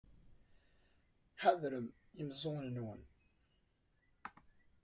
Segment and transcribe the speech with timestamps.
[1.41, 1.87] Ḥadrem
[2.19, 3.01] imeẓẓuɣen-nwen.